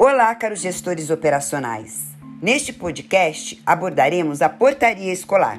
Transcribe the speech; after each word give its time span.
Olá, 0.00 0.32
caros 0.36 0.60
gestores 0.60 1.10
operacionais. 1.10 2.04
Neste 2.40 2.72
podcast 2.72 3.60
abordaremos 3.66 4.40
a 4.40 4.48
portaria 4.48 5.12
escolar. 5.12 5.58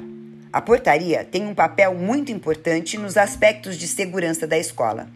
A 0.53 0.61
portaria 0.61 1.25
tem 1.25 1.45
um 1.45 1.53
papel 1.53 1.93
muito 1.93 2.31
importante 2.31 2.97
nos 2.97 3.17
aspectos 3.17 3.75
de 3.75 3.85
segurança 3.85 4.47
da 4.47 4.57
escola. 4.57 5.09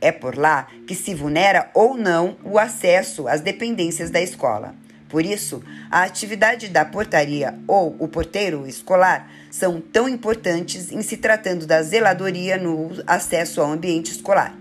É 0.00 0.10
por 0.10 0.38
lá 0.38 0.68
que 0.86 0.94
se 0.94 1.14
vulnera 1.14 1.70
ou 1.74 1.98
não 1.98 2.38
o 2.42 2.58
acesso 2.58 3.28
às 3.28 3.42
dependências 3.42 4.08
da 4.10 4.22
escola. 4.22 4.74
Por 5.10 5.22
isso, 5.26 5.62
a 5.90 6.04
atividade 6.04 6.68
da 6.68 6.82
portaria 6.82 7.58
ou 7.68 7.94
o 7.98 8.08
porteiro 8.08 8.66
escolar 8.66 9.30
são 9.50 9.82
tão 9.82 10.08
importantes 10.08 10.90
em 10.90 11.02
se 11.02 11.18
tratando 11.18 11.66
da 11.66 11.82
zeladoria 11.82 12.56
no 12.56 12.88
acesso 13.06 13.60
ao 13.60 13.70
ambiente 13.70 14.12
escolar. 14.12 14.56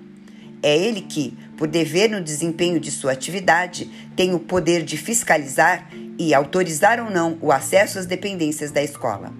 É 0.62 0.76
ele 0.76 1.02
que, 1.02 1.38
por 1.58 1.68
dever 1.68 2.09
no 2.09 2.22
desempenho 2.22 2.80
de 2.80 2.91
sua 2.91 3.12
atividade, 3.12 3.90
tem 4.16 4.34
o 4.34 4.40
poder 4.40 4.84
de 4.84 4.98
fiscalizar 4.98 5.90
e 6.18 6.34
autorizar 6.34 7.00
ou 7.00 7.09
não 7.09 7.38
o 7.41 7.52
acesso 7.52 8.00
às 8.00 8.05
dependências 8.05 8.72
da 8.72 8.84
escola. 8.84 9.34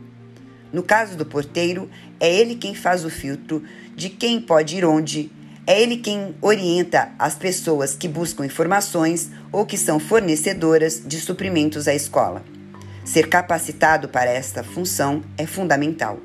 No 0.72 0.84
caso 0.84 1.16
do 1.16 1.26
porteiro, 1.26 1.90
é 2.20 2.34
ele 2.34 2.56
quem 2.56 2.74
faz 2.76 3.06
o 3.06 3.10
filtro 3.10 3.64
de 3.96 4.10
quem 4.10 4.42
pode 4.42 4.78
ir 4.78 4.86
onde, 4.86 5.32
é 5.68 5.82
ele 5.82 5.98
quem 5.98 6.36
orienta 6.42 7.10
as 7.18 7.36
pessoas 7.36 7.96
que 7.96 8.08
buscam 8.08 8.46
informações 8.46 9.32
ou 9.52 9.66
que 9.66 9.78
são 9.78 10.00
fornecedoras 10.00 11.02
de 11.06 11.20
suprimentos 11.20 11.88
à 11.88 11.96
escola. 11.96 12.44
Ser 13.04 13.30
capacitado 13.30 14.10
para 14.10 14.32
esta 14.32 14.64
função 14.64 15.24
é 15.38 15.46
fundamental. 15.46 16.20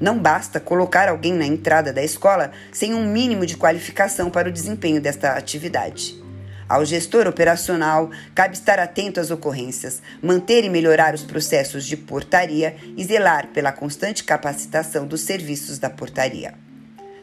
Não 0.00 0.18
basta 0.18 0.58
colocar 0.58 1.08
alguém 1.08 1.32
na 1.32 1.46
entrada 1.46 1.92
da 1.92 2.02
escola 2.02 2.50
sem 2.72 2.94
um 2.94 3.06
mínimo 3.06 3.46
de 3.46 3.56
qualificação 3.56 4.30
para 4.30 4.48
o 4.48 4.52
desempenho 4.52 5.00
desta 5.00 5.32
atividade. 5.32 6.22
Ao 6.68 6.84
gestor 6.84 7.26
operacional, 7.26 8.10
cabe 8.34 8.54
estar 8.54 8.78
atento 8.78 9.20
às 9.20 9.30
ocorrências, 9.30 10.00
manter 10.22 10.64
e 10.64 10.70
melhorar 10.70 11.14
os 11.14 11.22
processos 11.22 11.84
de 11.84 11.96
portaria 11.96 12.76
e 12.96 13.04
zelar 13.04 13.48
pela 13.48 13.70
constante 13.70 14.24
capacitação 14.24 15.06
dos 15.06 15.20
serviços 15.20 15.78
da 15.78 15.90
portaria. 15.90 16.54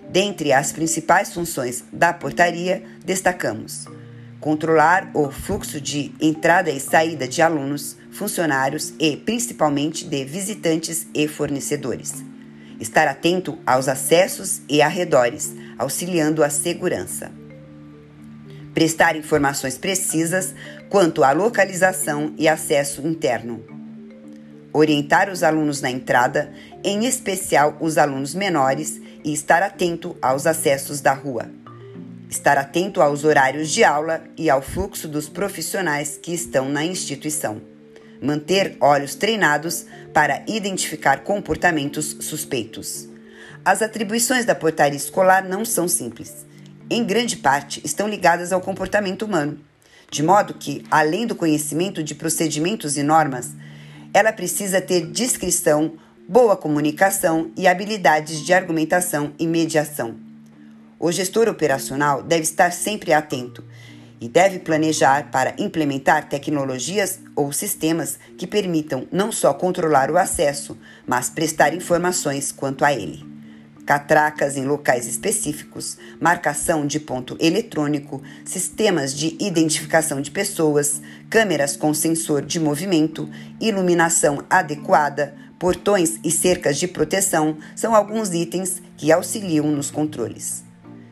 Dentre 0.10 0.54
as 0.54 0.72
principais 0.72 1.34
funções 1.34 1.84
da 1.92 2.14
portaria, 2.14 2.84
destacamos 3.04 3.86
controlar 4.40 5.12
o 5.14 5.30
fluxo 5.30 5.80
de 5.80 6.12
entrada 6.20 6.72
e 6.72 6.80
saída 6.80 7.28
de 7.28 7.44
alunos, 7.44 7.96
funcionários 8.12 8.92
e, 9.00 9.16
principalmente, 9.16 10.04
de 10.04 10.26
visitantes 10.26 11.08
e 11.14 11.28
fornecedores 11.28 12.31
estar 12.82 13.08
atento 13.08 13.60
aos 13.66 13.88
acessos 13.88 14.62
e 14.68 14.82
arredores, 14.82 15.54
auxiliando 15.78 16.44
a 16.44 16.50
segurança. 16.50 17.32
Prestar 18.74 19.16
informações 19.16 19.78
precisas 19.78 20.56
quanto 20.90 21.24
à 21.24 21.32
localização 21.32 22.34
e 22.38 22.48
acesso 22.48 23.06
interno. 23.06 23.64
Orientar 24.74 25.30
os 25.30 25.44
alunos 25.44 25.80
na 25.80 25.92
entrada, 25.92 26.52
em 26.84 27.06
especial 27.06 27.78
os 27.80 27.98
alunos 27.98 28.34
menores, 28.34 29.00
e 29.24 29.32
estar 29.32 29.62
atento 29.62 30.18
aos 30.20 30.48
acessos 30.48 31.00
da 31.00 31.14
rua. 31.14 31.52
Estar 32.28 32.58
atento 32.58 33.02
aos 33.02 33.24
horários 33.24 33.70
de 33.70 33.84
aula 33.84 34.24
e 34.36 34.50
ao 34.50 34.62
fluxo 34.62 35.08
dos 35.08 35.30
profissionais 35.30 36.18
que 36.20 36.34
estão 36.34 36.68
na 36.68 36.84
instituição 36.84 37.62
manter 38.22 38.78
olhos 38.80 39.16
treinados 39.16 39.86
para 40.14 40.44
identificar 40.48 41.24
comportamentos 41.24 42.16
suspeitos. 42.20 43.10
As 43.66 43.82
atribuições 43.82 44.46
da 44.46 44.54
portaria 44.54 44.98
escolar 44.98 45.44
não 45.44 45.66
são 45.66 45.88
simples. 45.88 46.46
Em 46.90 47.04
grande 47.04 47.38
parte, 47.38 47.82
estão 47.84 48.08
ligadas 48.08 48.52
ao 48.52 48.62
comportamento 48.62 49.24
humano, 49.24 49.60
de 50.12 50.22
modo 50.22 50.54
que, 50.54 50.84
além 50.92 51.26
do 51.26 51.36
conhecimento 51.36 52.04
de 52.04 52.14
procedimentos 52.14 52.98
e 52.98 53.04
normas, 53.04 53.50
ela 54.14 54.34
precisa 54.34 54.82
ter 54.82 55.10
discrição, 55.10 55.94
boa 56.28 56.56
comunicação 56.56 57.52
e 57.56 57.68
habilidades 57.68 58.46
de 58.46 58.54
argumentação 58.54 59.34
e 59.40 59.48
mediação. 59.48 60.16
O 61.00 61.12
gestor 61.12 61.48
operacional 61.48 62.22
deve 62.22 62.44
estar 62.44 62.72
sempre 62.72 63.14
atento 63.14 63.64
e 64.22 64.30
deve 64.30 64.60
planejar 64.60 65.32
para 65.32 65.56
implementar 65.58 66.30
tecnologias 66.30 67.20
ou 67.36 67.52
sistemas 67.52 68.20
que 68.38 68.46
permitam 68.46 69.08
não 69.12 69.32
só 69.32 69.52
controlar 69.52 70.12
o 70.12 70.18
acesso, 70.18 70.78
mas 71.08 71.28
prestar 71.28 71.74
informações 71.74 72.52
quanto 72.52 72.86
a 72.86 72.94
ele. 72.94 73.26
Catracas 73.84 74.56
em 74.56 74.64
locais 74.64 75.08
específicos, 75.08 75.98
marcação 76.20 76.86
de 76.86 77.00
ponto 77.00 77.36
eletrônico, 77.40 78.22
sistemas 78.46 79.12
de 79.12 79.36
identificação 79.40 80.22
de 80.22 80.30
pessoas, 80.30 81.02
câmeras 81.28 81.76
com 81.76 81.92
sensor 81.92 82.44
de 82.44 82.60
movimento, 82.60 83.28
iluminação 83.60 84.46
adequada, 84.48 85.34
portões 85.58 86.20
e 86.24 86.30
cercas 86.30 86.78
de 86.78 86.88
proteção 86.88 87.58
são 87.76 87.96
alguns 87.96 88.32
itens 88.34 88.84
que 88.96 89.12
auxiliam 89.12 89.66
nos 89.66 89.90
controles. 89.90 90.64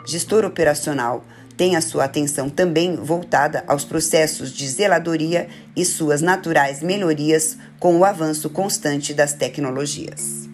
Gestor 0.06 0.46
operacional 0.46 1.26
tem 1.60 1.76
a 1.76 1.82
sua 1.82 2.06
atenção 2.06 2.50
também 2.50 2.96
voltada 2.96 3.66
aos 3.68 3.84
processos 3.84 4.54
de 4.54 4.66
zeladoria 4.66 5.50
e 5.76 5.84
suas 5.84 6.22
naturais 6.22 6.82
melhorias 6.82 7.58
com 7.78 7.98
o 7.98 8.06
avanço 8.06 8.50
constante 8.50 9.14
das 9.14 9.34
tecnologias. 9.34 10.49